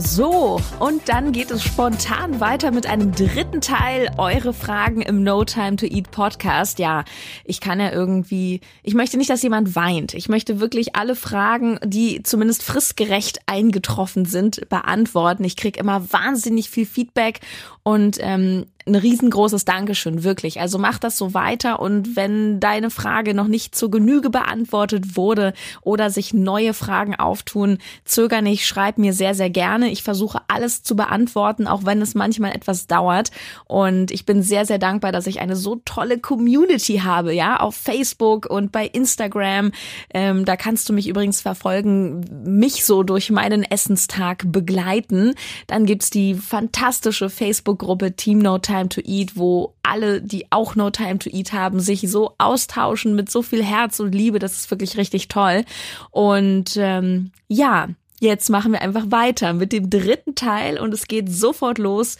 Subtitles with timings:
[0.00, 4.08] So, und dann geht es spontan weiter mit einem dritten Teil.
[4.16, 6.78] Eure Fragen im No Time to Eat Podcast.
[6.78, 7.04] Ja,
[7.44, 10.14] ich kann ja irgendwie, ich möchte nicht, dass jemand weint.
[10.14, 15.42] Ich möchte wirklich alle Fragen, die zumindest fristgerecht eingetroffen sind, beantworten.
[15.42, 17.40] Ich krieg immer wahnsinnig viel Feedback
[17.82, 20.60] und ähm, ein riesengroßes Dankeschön, wirklich.
[20.60, 25.52] Also mach das so weiter und wenn deine Frage noch nicht zur Genüge beantwortet wurde
[25.82, 29.90] oder sich neue Fragen auftun, zöger nicht, schreib mir sehr, sehr gerne.
[29.90, 33.30] Ich versuche alles zu beantworten, auch wenn es manchmal etwas dauert.
[33.66, 37.74] Und ich bin sehr, sehr dankbar, dass ich eine so tolle Community habe, ja, auf
[37.74, 39.72] Facebook und bei Instagram.
[40.12, 45.34] Ähm, da kannst du mich übrigens verfolgen, mich so durch meinen Essenstag begleiten.
[45.66, 50.74] Dann gibt's die fantastische Facebook-Gruppe Team No Time Time to Eat, wo alle, die auch
[50.74, 54.38] No Time to Eat haben, sich so austauschen mit so viel Herz und Liebe.
[54.38, 55.64] Das ist wirklich richtig toll.
[56.10, 57.88] Und ähm, ja,
[58.20, 62.18] jetzt machen wir einfach weiter mit dem dritten Teil und es geht sofort los.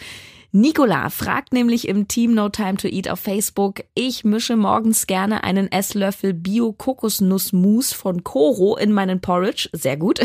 [0.50, 5.44] Nicola fragt nämlich im Team No Time to Eat auf Facebook, ich mische morgens gerne
[5.44, 9.68] einen Esslöffel Bio-Kokosnussmus von Coro in meinen Porridge.
[9.74, 10.20] Sehr gut.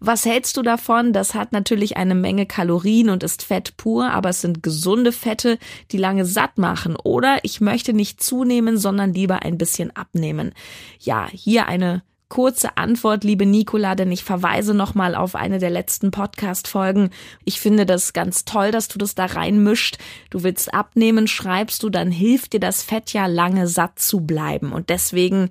[0.00, 1.12] Was hältst du davon?
[1.12, 5.58] Das hat natürlich eine Menge Kalorien und ist Fett pur, aber es sind gesunde Fette,
[5.92, 6.96] die lange satt machen.
[6.96, 10.54] Oder ich möchte nicht zunehmen, sondern lieber ein bisschen abnehmen.
[10.98, 12.02] Ja, hier eine
[12.32, 17.10] kurze Antwort, liebe Nicola, denn ich verweise nochmal auf eine der letzten Podcast-Folgen.
[17.44, 19.98] Ich finde das ganz toll, dass du das da reinmischt.
[20.30, 24.72] Du willst abnehmen, schreibst du, dann hilft dir das Fett ja lange satt zu bleiben.
[24.72, 25.50] Und deswegen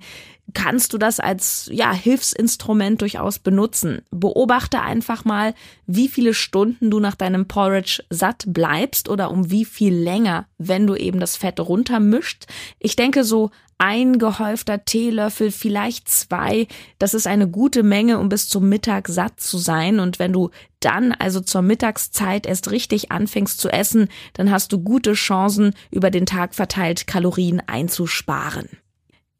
[0.54, 4.02] kannst du das als ja Hilfsinstrument durchaus benutzen.
[4.10, 5.54] Beobachte einfach mal,
[5.86, 10.86] wie viele Stunden du nach deinem Porridge satt bleibst oder um wie viel länger, wenn
[10.86, 12.46] du eben das Fett runtermischt.
[12.78, 16.68] Ich denke so ein gehäufter Teelöffel, vielleicht zwei.
[17.00, 19.98] Das ist eine gute Menge, um bis zum Mittag satt zu sein.
[19.98, 24.78] Und wenn du dann also zur Mittagszeit erst richtig anfängst zu essen, dann hast du
[24.78, 28.68] gute Chancen, über den Tag verteilt Kalorien einzusparen.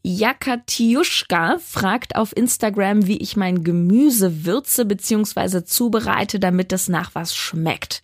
[0.04, 5.64] Jakatiuschka fragt auf Instagram, wie ich mein Gemüse würze bzw.
[5.64, 8.02] zubereite, damit es nach was schmeckt.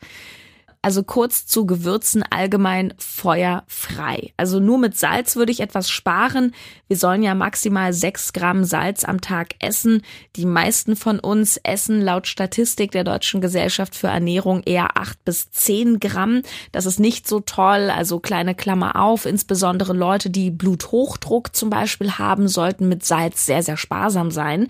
[0.80, 4.32] Also kurz zu Gewürzen allgemein feuerfrei.
[4.36, 6.54] Also nur mit Salz würde ich etwas sparen.
[6.86, 10.02] Wir sollen ja maximal sechs Gramm Salz am Tag essen.
[10.36, 15.50] Die meisten von uns essen laut Statistik der Deutschen Gesellschaft für Ernährung eher acht bis
[15.50, 16.42] zehn Gramm.
[16.70, 17.90] Das ist nicht so toll.
[17.90, 19.26] Also kleine Klammer auf.
[19.26, 24.68] Insbesondere Leute, die Bluthochdruck zum Beispiel haben, sollten mit Salz sehr, sehr sparsam sein.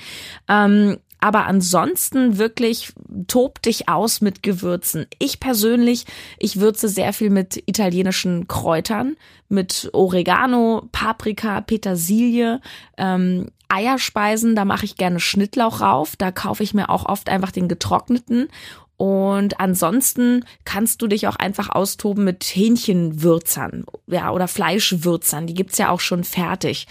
[0.49, 2.93] Ähm, aber ansonsten wirklich
[3.27, 5.07] tob dich aus mit Gewürzen.
[5.19, 6.05] Ich persönlich,
[6.39, 9.17] ich würze sehr viel mit italienischen Kräutern,
[9.49, 12.61] mit Oregano, Paprika, Petersilie,
[12.97, 16.17] ähm, Eierspeisen, da mache ich gerne Schnittlauch rauf.
[16.17, 18.49] Da kaufe ich mir auch oft einfach den getrockneten.
[18.97, 25.47] Und ansonsten kannst du dich auch einfach austoben mit Hähnchenwürzern, ja, oder Fleischwürzern.
[25.47, 26.89] Die gibt's ja auch schon fertig.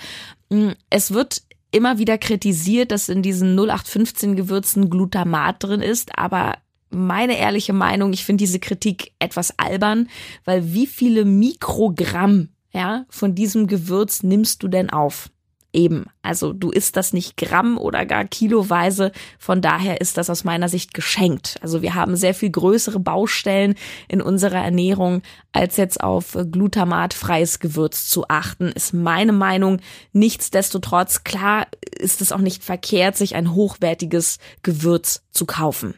[0.50, 1.42] Mm, es wird
[1.72, 6.56] immer wieder kritisiert, dass in diesen 0815 Gewürzen Glutamat drin ist, aber
[6.90, 10.10] meine ehrliche Meinung, ich finde diese Kritik etwas albern,
[10.46, 15.30] weil wie viele Mikrogramm ja, von diesem Gewürz nimmst du denn auf?
[15.78, 20.44] Eben, also du isst das nicht Gramm oder gar kiloweise, von daher ist das aus
[20.44, 21.60] meiner Sicht geschenkt.
[21.62, 23.76] Also wir haben sehr viel größere Baustellen
[24.08, 25.22] in unserer Ernährung,
[25.52, 29.80] als jetzt auf glutamatfreies Gewürz zu achten, ist meine Meinung.
[30.14, 35.94] Nichtsdestotrotz, klar ist es auch nicht verkehrt, sich ein hochwertiges Gewürz zu kaufen.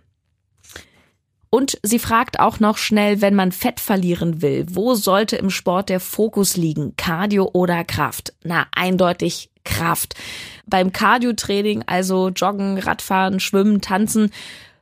[1.51, 5.89] Und sie fragt auch noch schnell, wenn man Fett verlieren will, wo sollte im Sport
[5.89, 6.95] der Fokus liegen?
[6.95, 8.34] Cardio oder Kraft?
[8.44, 10.15] Na, eindeutig Kraft.
[10.65, 14.31] Beim Cardio-Training, also Joggen, Radfahren, Schwimmen, Tanzen,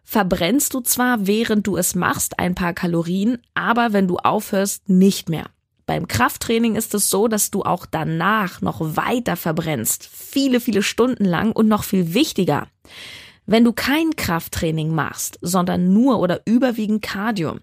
[0.03, 5.29] verbrennst du zwar, während du es machst, ein paar Kalorien, aber wenn du aufhörst, nicht
[5.29, 5.45] mehr.
[5.85, 11.23] Beim Krafttraining ist es so, dass du auch danach noch weiter verbrennst, viele, viele Stunden
[11.25, 12.67] lang und noch viel wichtiger.
[13.45, 17.57] Wenn du kein Krafttraining machst, sondern nur oder überwiegend Cardio,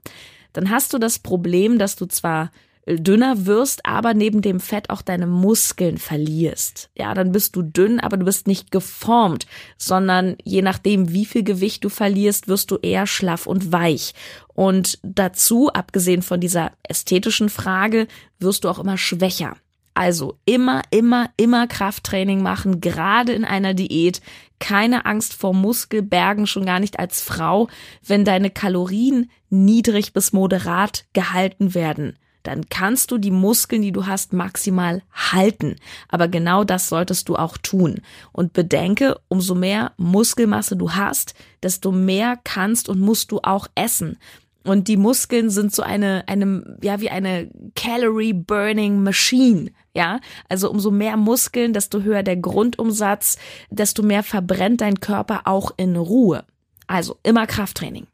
[0.54, 2.50] dann hast du das Problem, dass du zwar
[2.86, 6.90] dünner wirst, aber neben dem Fett auch deine Muskeln verlierst.
[6.96, 9.46] Ja, dann bist du dünn, aber du bist nicht geformt,
[9.78, 14.14] sondern je nachdem, wie viel Gewicht du verlierst, wirst du eher schlaff und weich.
[14.48, 18.06] Und dazu, abgesehen von dieser ästhetischen Frage,
[18.38, 19.56] wirst du auch immer schwächer.
[19.94, 24.20] Also immer, immer, immer Krafttraining machen, gerade in einer Diät.
[24.58, 27.68] Keine Angst vor Muskelbergen, schon gar nicht als Frau,
[28.04, 34.06] wenn deine Kalorien niedrig bis moderat gehalten werden dann kannst du die Muskeln, die du
[34.06, 35.76] hast, maximal halten.
[36.08, 38.00] Aber genau das solltest du auch tun.
[38.32, 44.18] Und bedenke, umso mehr Muskelmasse du hast, desto mehr kannst und musst du auch essen.
[44.62, 49.70] Und die Muskeln sind so eine, eine, ja, wie eine Calorie Burning Machine.
[49.94, 53.38] Ja, also umso mehr Muskeln, desto höher der Grundumsatz,
[53.70, 56.44] desto mehr verbrennt dein Körper auch in Ruhe.
[56.86, 58.06] Also immer Krafttraining.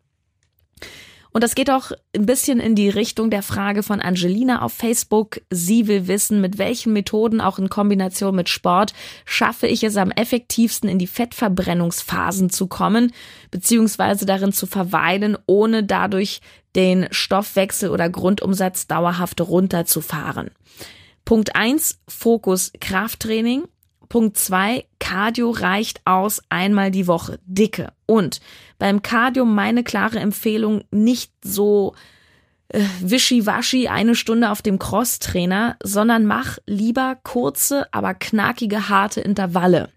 [1.33, 5.41] Und das geht auch ein bisschen in die Richtung der Frage von Angelina auf Facebook.
[5.51, 8.93] Sie will wissen, mit welchen Methoden, auch in Kombination mit Sport,
[9.25, 13.13] schaffe ich es am effektivsten in die Fettverbrennungsphasen zu kommen,
[13.51, 16.41] beziehungsweise darin zu verweilen, ohne dadurch
[16.75, 20.51] den Stoffwechsel oder Grundumsatz dauerhaft runterzufahren.
[21.25, 23.65] Punkt eins Fokus Krafttraining.
[24.11, 27.39] Punkt zwei Cardio reicht aus einmal die Woche.
[27.47, 27.93] Dicke.
[28.07, 28.41] Und
[28.79, 31.95] beim Cardio meine klare Empfehlung, nicht so
[32.69, 39.91] äh, wischiwaschi eine Stunde auf dem Crosstrainer, sondern mach lieber kurze, aber knackige, harte Intervalle.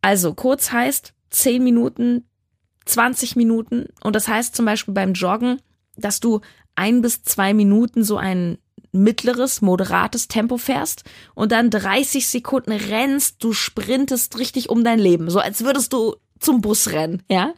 [0.00, 2.28] Also kurz heißt 10 Minuten,
[2.84, 5.60] 20 Minuten und das heißt zum Beispiel beim Joggen,
[5.96, 6.40] dass du
[6.76, 8.58] ein bis zwei Minuten so einen
[8.92, 11.04] mittleres, moderates Tempo fährst
[11.34, 16.16] und dann 30 Sekunden rennst, du sprintest richtig um dein Leben, so als würdest du
[16.38, 17.54] zum Bus rennen, ja?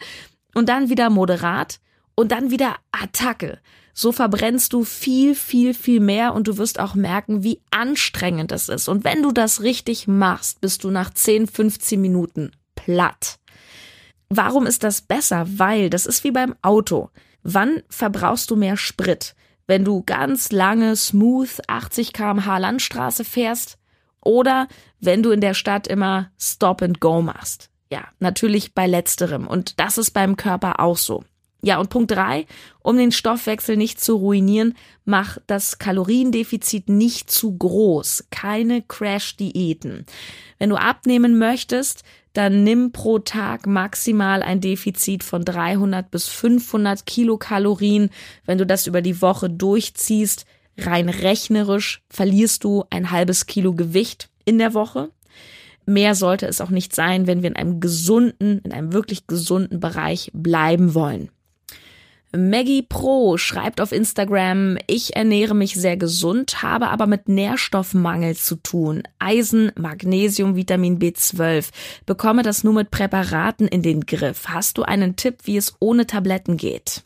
[0.54, 1.80] Und dann wieder moderat
[2.14, 3.58] und dann wieder Attacke.
[3.92, 8.68] So verbrennst du viel, viel, viel mehr und du wirst auch merken, wie anstrengend es
[8.68, 8.88] ist.
[8.88, 13.38] Und wenn du das richtig machst, bist du nach 10, 15 Minuten platt.
[14.28, 15.46] Warum ist das besser?
[15.48, 17.10] Weil das ist wie beim Auto.
[17.44, 19.36] Wann verbrauchst du mehr Sprit?
[19.66, 23.78] Wenn du ganz lange, smooth 80 kmh Landstraße fährst
[24.20, 24.68] oder
[25.00, 27.70] wenn du in der Stadt immer Stop and Go machst.
[27.90, 29.46] Ja, natürlich bei letzterem.
[29.46, 31.24] Und das ist beim Körper auch so.
[31.62, 32.46] Ja, und Punkt drei,
[32.80, 34.74] um den Stoffwechsel nicht zu ruinieren,
[35.06, 38.26] mach das Kaloriendefizit nicht zu groß.
[38.30, 40.04] Keine Crash-Diäten.
[40.58, 47.06] Wenn du abnehmen möchtest, dann nimm pro Tag maximal ein Defizit von 300 bis 500
[47.06, 48.10] Kilokalorien.
[48.44, 50.44] Wenn du das über die Woche durchziehst,
[50.76, 55.10] rein rechnerisch verlierst du ein halbes Kilo Gewicht in der Woche.
[55.86, 59.80] Mehr sollte es auch nicht sein, wenn wir in einem gesunden, in einem wirklich gesunden
[59.80, 61.30] Bereich bleiben wollen.
[62.36, 68.56] Maggie Pro schreibt auf Instagram, ich ernähre mich sehr gesund, habe aber mit Nährstoffmangel zu
[68.56, 69.04] tun.
[69.18, 71.68] Eisen, Magnesium, Vitamin B12.
[72.06, 74.48] Bekomme das nur mit Präparaten in den Griff.
[74.48, 77.02] Hast du einen Tipp, wie es ohne Tabletten geht?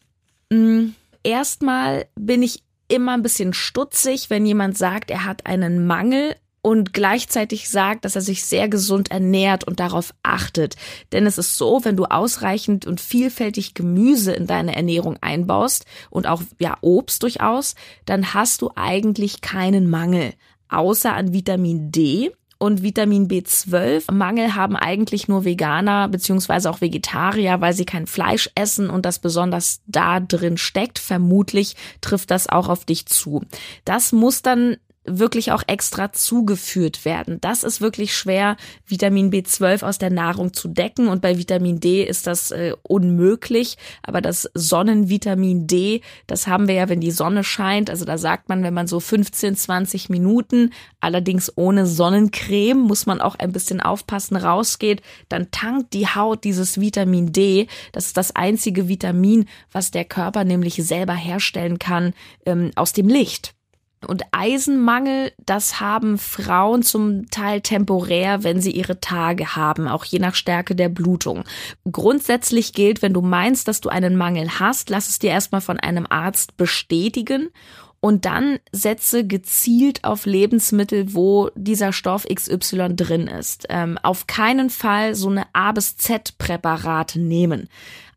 [0.53, 6.35] Hm, erstmal bin ich immer ein bisschen stutzig, wenn jemand sagt, er hat einen Mangel
[6.69, 10.77] und gleichzeitig sagt, dass er sich sehr gesund ernährt und darauf achtet.
[11.13, 16.27] Denn es ist so, wenn du ausreichend und vielfältig Gemüse in deine Ernährung einbaust und
[16.27, 17.75] auch ja Obst durchaus,
[18.05, 20.35] dann hast du eigentlich keinen Mangel,
[20.69, 22.33] außer an Vitamin D.
[22.59, 28.51] Und Vitamin B12 Mangel haben eigentlich nur Veganer beziehungsweise auch Vegetarier, weil sie kein Fleisch
[28.55, 30.99] essen und das besonders da drin steckt.
[30.99, 33.43] Vermutlich trifft das auch auf dich zu.
[33.87, 34.77] Das muss dann
[35.11, 37.41] wirklich auch extra zugeführt werden.
[37.41, 38.57] Das ist wirklich schwer,
[38.87, 43.77] Vitamin B12 aus der Nahrung zu decken und bei Vitamin D ist das äh, unmöglich.
[44.03, 47.91] Aber das Sonnenvitamin D, das haben wir ja, wenn die Sonne scheint.
[47.91, 53.21] Also da sagt man, wenn man so 15, 20 Minuten, allerdings ohne Sonnencreme, muss man
[53.21, 57.67] auch ein bisschen aufpassen, rausgeht, dann tankt die Haut dieses Vitamin D.
[57.93, 62.15] Das ist das einzige Vitamin, was der Körper nämlich selber herstellen kann
[62.47, 63.58] ähm, aus dem Licht.
[64.07, 70.21] Und Eisenmangel, das haben Frauen zum Teil temporär, wenn sie ihre Tage haben, auch je
[70.21, 71.45] nach Stärke der Blutung.
[71.91, 75.81] Grundsätzlich gilt, wenn du meinst, dass du einen Mangel hast, lass es dir erstmal von
[75.81, 77.49] einem Arzt bestätigen
[78.01, 83.67] und dann setze gezielt auf Lebensmittel, wo dieser Stoff XY drin ist.
[83.71, 87.69] Ähm, auf keinen Fall so eine A bis Z Präparate nehmen.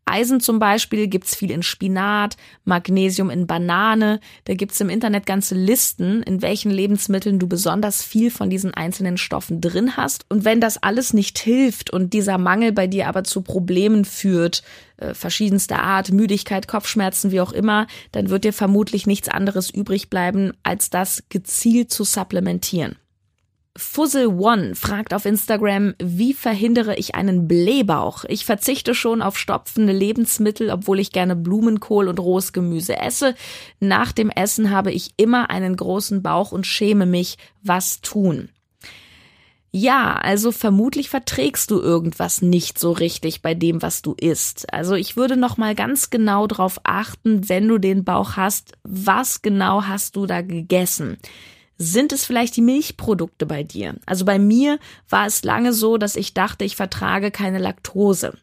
[0.04, 4.20] Eisen zum Beispiel gibt's viel in Spinat, Magnesium in Banane.
[4.44, 9.16] Da gibt's im Internet ganze Listen, in welchen Lebensmitteln du besonders viel von diesen einzelnen
[9.16, 10.24] Stoffen drin hast.
[10.28, 14.62] Und wenn das alles nicht hilft und dieser Mangel bei dir aber zu Problemen führt,
[14.96, 20.10] äh, verschiedenster Art, Müdigkeit, Kopfschmerzen, wie auch immer, dann wird dir vermutlich nichts anderes übrig
[20.10, 22.96] bleiben, als das gezielt zu supplementieren.
[23.74, 28.24] Fuzzle One fragt auf Instagram, wie verhindere ich einen Blähbauch?
[28.28, 33.34] Ich verzichte schon auf stopfende Lebensmittel, obwohl ich gerne Blumenkohl und rohes Gemüse esse.
[33.80, 37.38] Nach dem Essen habe ich immer einen großen Bauch und schäme mich.
[37.62, 38.50] Was tun?
[39.74, 44.70] Ja, also vermutlich verträgst du irgendwas nicht so richtig bei dem, was du isst.
[44.70, 49.40] Also ich würde noch mal ganz genau darauf achten, wenn du den Bauch hast, was
[49.40, 51.16] genau hast du da gegessen?
[51.82, 53.96] Sind es vielleicht die Milchprodukte bei dir?
[54.06, 58.34] Also bei mir war es lange so, dass ich dachte, ich vertrage keine Laktose.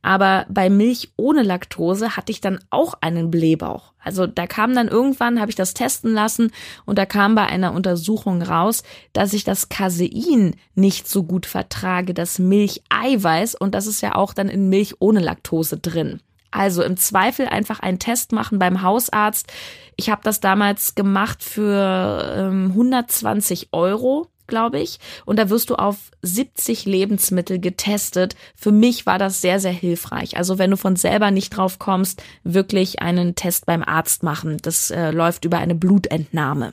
[0.00, 3.92] Aber bei Milch ohne Laktose hatte ich dann auch einen Blähbauch.
[4.02, 6.50] Also da kam dann irgendwann, habe ich das testen lassen
[6.86, 12.14] und da kam bei einer Untersuchung raus, dass ich das Casein nicht so gut vertrage,
[12.14, 16.22] das Milcheiweiß und das ist ja auch dann in Milch ohne Laktose drin.
[16.50, 19.52] Also im Zweifel einfach einen Test machen beim Hausarzt.
[19.96, 24.98] Ich habe das damals gemacht für ähm, 120 Euro glaube ich.
[25.26, 28.34] Und da wirst du auf 70 Lebensmittel getestet.
[28.56, 30.36] Für mich war das sehr, sehr hilfreich.
[30.36, 34.56] Also wenn du von selber nicht drauf kommst, wirklich einen Test beim Arzt machen.
[34.62, 36.72] Das äh, läuft über eine Blutentnahme.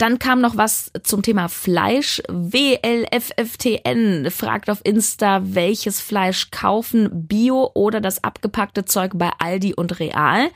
[0.00, 2.22] Dann kam noch was zum Thema Fleisch.
[2.26, 10.00] WLFFTN fragt auf Insta, welches Fleisch kaufen, Bio oder das abgepackte Zeug bei Aldi und
[10.00, 10.48] Real.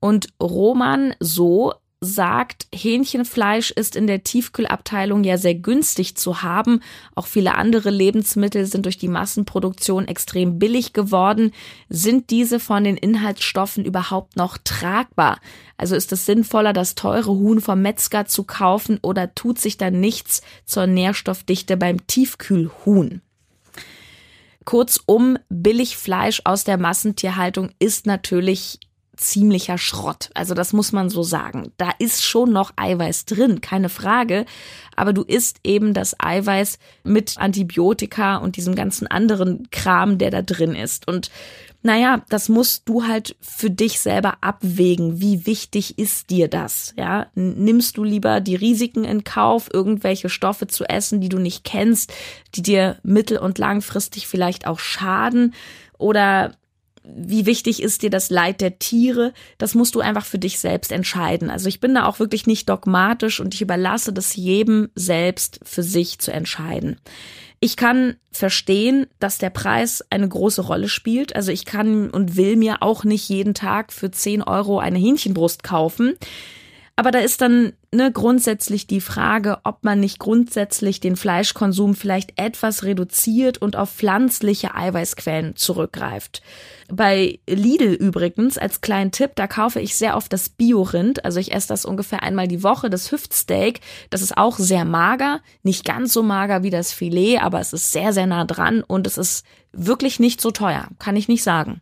[0.00, 1.72] Und Roman so
[2.04, 6.80] sagt, Hähnchenfleisch ist in der Tiefkühlabteilung ja sehr günstig zu haben.
[7.14, 11.52] Auch viele andere Lebensmittel sind durch die Massenproduktion extrem billig geworden.
[11.88, 15.40] Sind diese von den Inhaltsstoffen überhaupt noch tragbar?
[15.76, 19.90] Also ist es sinnvoller, das teure Huhn vom Metzger zu kaufen oder tut sich da
[19.90, 23.22] nichts zur Nährstoffdichte beim Tiefkühlhuhn?
[24.64, 28.78] Kurzum, Billigfleisch aus der Massentierhaltung ist natürlich
[29.16, 30.30] ziemlicher Schrott.
[30.34, 31.72] Also das muss man so sagen.
[31.76, 34.46] Da ist schon noch Eiweiß drin, keine Frage.
[34.96, 40.42] Aber du isst eben das Eiweiß mit Antibiotika und diesem ganzen anderen Kram, der da
[40.42, 41.08] drin ist.
[41.08, 41.30] Und
[41.82, 45.20] naja, das musst du halt für dich selber abwägen.
[45.20, 46.94] Wie wichtig ist dir das?
[46.96, 51.62] Ja, nimmst du lieber die Risiken in Kauf, irgendwelche Stoffe zu essen, die du nicht
[51.62, 52.10] kennst,
[52.54, 55.52] die dir mittel- und langfristig vielleicht auch schaden?
[55.98, 56.54] Oder
[57.04, 60.90] wie wichtig ist dir das Leid der Tiere, das musst du einfach für dich selbst
[60.90, 61.50] entscheiden.
[61.50, 65.82] Also ich bin da auch wirklich nicht dogmatisch und ich überlasse das jedem selbst für
[65.82, 66.96] sich zu entscheiden.
[67.60, 71.34] Ich kann verstehen, dass der Preis eine große Rolle spielt.
[71.34, 75.62] Also ich kann und will mir auch nicht jeden Tag für 10 Euro eine Hähnchenbrust
[75.62, 76.14] kaufen.
[76.96, 82.38] Aber da ist dann ne, grundsätzlich die Frage, ob man nicht grundsätzlich den Fleischkonsum vielleicht
[82.40, 86.40] etwas reduziert und auf pflanzliche Eiweißquellen zurückgreift.
[86.88, 91.24] Bei Lidl übrigens, als kleinen Tipp, da kaufe ich sehr oft das Bio-Rind.
[91.24, 93.80] Also ich esse das ungefähr einmal die Woche, das Hüftsteak.
[94.10, 97.90] Das ist auch sehr mager, nicht ganz so mager wie das Filet, aber es ist
[97.90, 101.80] sehr, sehr nah dran und es ist wirklich nicht so teuer, kann ich nicht sagen.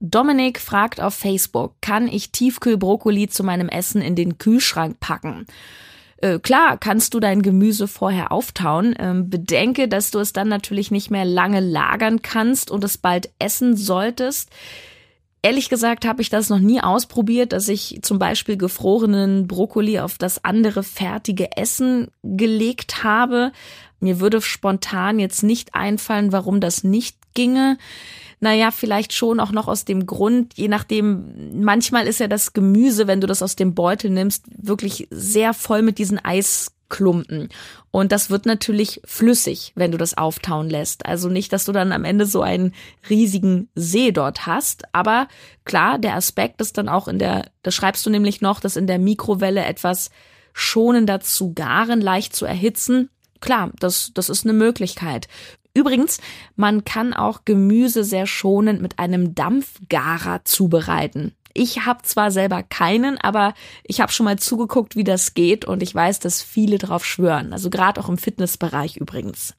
[0.00, 5.46] Dominik fragt auf Facebook, kann ich Tiefkühlbrokkoli zu meinem Essen in den Kühlschrank packen?
[6.16, 8.94] Äh, klar, kannst du dein Gemüse vorher auftauen.
[8.98, 13.30] Ähm, bedenke, dass du es dann natürlich nicht mehr lange lagern kannst und es bald
[13.38, 14.50] essen solltest.
[15.42, 20.18] Ehrlich gesagt habe ich das noch nie ausprobiert, dass ich zum Beispiel gefrorenen Brokkoli auf
[20.18, 23.52] das andere fertige Essen gelegt habe.
[24.00, 27.78] Mir würde spontan jetzt nicht einfallen, warum das nicht ginge.
[28.40, 33.06] Naja, vielleicht schon auch noch aus dem Grund, je nachdem, manchmal ist ja das Gemüse,
[33.06, 37.50] wenn du das aus dem Beutel nimmst, wirklich sehr voll mit diesen Eisklumpen.
[37.90, 41.04] Und das wird natürlich flüssig, wenn du das auftauen lässt.
[41.04, 42.74] Also nicht, dass du dann am Ende so einen
[43.10, 44.84] riesigen See dort hast.
[44.94, 45.28] Aber
[45.66, 48.86] klar, der Aspekt ist dann auch in der, da schreibst du nämlich noch, dass in
[48.86, 50.10] der Mikrowelle etwas
[50.54, 53.10] schonender zu garen, leicht zu erhitzen.
[53.40, 55.28] Klar, das, das ist eine Möglichkeit.
[55.74, 56.18] Übrigens,
[56.56, 61.34] man kann auch Gemüse sehr schonend mit einem Dampfgarer zubereiten.
[61.52, 65.82] Ich habe zwar selber keinen, aber ich habe schon mal zugeguckt, wie das geht und
[65.82, 67.52] ich weiß, dass viele drauf schwören.
[67.52, 69.54] Also gerade auch im Fitnessbereich übrigens.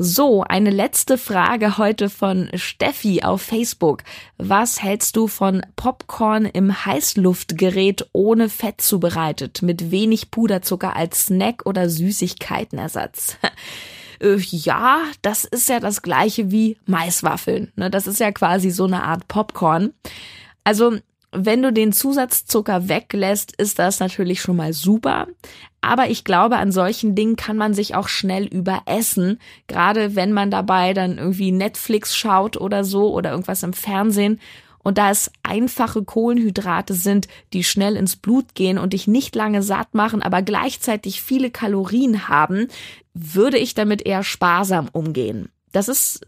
[0.00, 4.04] So, eine letzte Frage heute von Steffi auf Facebook.
[4.36, 11.66] Was hältst du von Popcorn im Heißluftgerät ohne Fett zubereitet, mit wenig Puderzucker als Snack
[11.66, 13.38] oder Süßigkeitenersatz?
[14.20, 17.72] äh, ja, das ist ja das gleiche wie Maiswaffeln.
[17.76, 17.90] Ne?
[17.90, 19.92] Das ist ja quasi so eine Art Popcorn.
[20.64, 20.98] Also
[21.30, 25.26] wenn du den Zusatzzucker weglässt, ist das natürlich schon mal super.
[25.80, 29.38] Aber ich glaube, an solchen Dingen kann man sich auch schnell überessen.
[29.66, 34.40] Gerade wenn man dabei dann irgendwie Netflix schaut oder so oder irgendwas im Fernsehen
[34.88, 39.62] Und da es einfache Kohlenhydrate sind, die schnell ins Blut gehen und dich nicht lange
[39.62, 42.68] satt machen, aber gleichzeitig viele Kalorien haben,
[43.12, 45.50] würde ich damit eher sparsam umgehen.
[45.72, 46.26] Das ist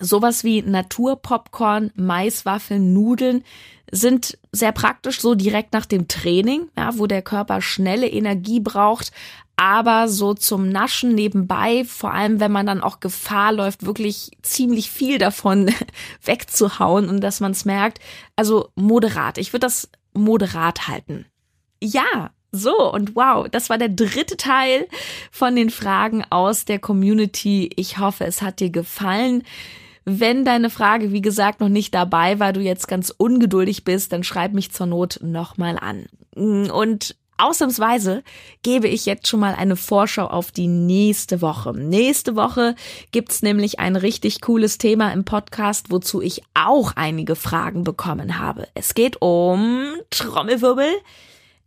[0.00, 3.44] sowas wie Naturpopcorn, Maiswaffeln, Nudeln
[3.90, 9.12] sind sehr praktisch so direkt nach dem Training, ja, wo der Körper schnelle Energie braucht,
[9.58, 14.88] aber so zum Naschen nebenbei, vor allem wenn man dann auch Gefahr läuft, wirklich ziemlich
[14.88, 15.74] viel davon
[16.24, 17.98] wegzuhauen und dass man es merkt.
[18.36, 19.36] Also moderat.
[19.36, 21.26] Ich würde das moderat halten.
[21.82, 24.86] Ja, so, und wow, das war der dritte Teil
[25.32, 27.68] von den Fragen aus der Community.
[27.74, 29.42] Ich hoffe, es hat dir gefallen.
[30.04, 34.22] Wenn deine Frage, wie gesagt, noch nicht dabei war, du jetzt ganz ungeduldig bist, dann
[34.22, 36.06] schreib mich zur Not nochmal an.
[36.36, 38.24] Und Ausnahmsweise
[38.62, 41.72] gebe ich jetzt schon mal eine Vorschau auf die nächste Woche.
[41.72, 42.74] Nächste Woche
[43.12, 48.66] gibt's nämlich ein richtig cooles Thema im Podcast, wozu ich auch einige Fragen bekommen habe.
[48.74, 50.90] Es geht um Trommelwirbel.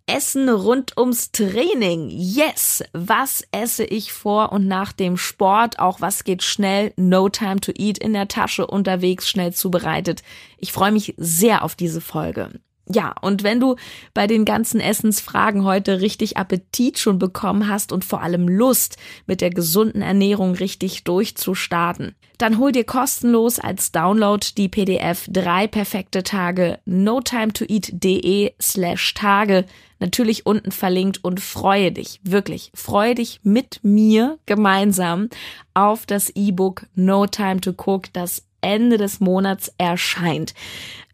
[0.07, 2.09] Essen rund ums Training.
[2.09, 2.83] Yes!
[2.91, 5.79] Was esse ich vor und nach dem Sport?
[5.79, 6.91] Auch was geht schnell?
[6.97, 10.21] No time to eat in der Tasche, unterwegs, schnell zubereitet.
[10.57, 12.59] Ich freue mich sehr auf diese Folge.
[12.93, 13.75] Ja, und wenn du
[14.13, 19.41] bei den ganzen Essensfragen heute richtig Appetit schon bekommen hast und vor allem Lust, mit
[19.41, 26.23] der gesunden Ernährung richtig durchzustarten, dann hol dir kostenlos als Download die PDF drei perfekte
[26.23, 26.79] Tage.
[26.85, 29.65] No time to eat.de slash Tage.
[29.99, 35.29] Natürlich unten verlinkt und freue dich, wirklich, freue dich mit mir gemeinsam
[35.75, 40.53] auf das E-Book No Time to Cook, das Ende des Monats erscheint.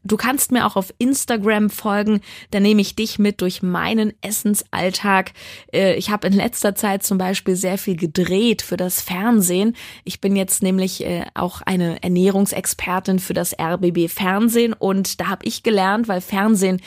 [0.07, 5.33] Du kannst mir auch auf Instagram folgen, da nehme ich dich mit durch meinen Essensalltag.
[5.73, 9.75] Äh, ich habe in letzter Zeit zum Beispiel sehr viel gedreht für das Fernsehen.
[10.05, 15.45] Ich bin jetzt nämlich äh, auch eine Ernährungsexpertin für das RBB Fernsehen und da habe
[15.45, 16.81] ich gelernt, weil Fernsehen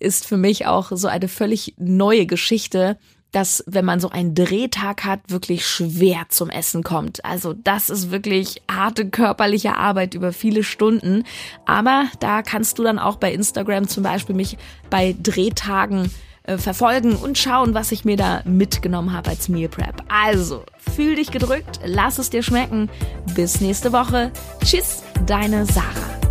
[0.00, 2.98] ist für mich auch so eine völlig neue Geschichte
[3.34, 7.24] dass wenn man so einen Drehtag hat, wirklich schwer zum Essen kommt.
[7.24, 11.24] Also das ist wirklich harte körperliche Arbeit über viele Stunden.
[11.66, 14.56] Aber da kannst du dann auch bei Instagram zum Beispiel mich
[14.88, 16.10] bei Drehtagen
[16.44, 20.02] äh, verfolgen und schauen, was ich mir da mitgenommen habe als Meal Prep.
[20.08, 20.62] Also,
[20.94, 22.88] fühl dich gedrückt, lass es dir schmecken.
[23.34, 24.30] Bis nächste Woche.
[24.62, 26.23] Tschüss, deine Sarah.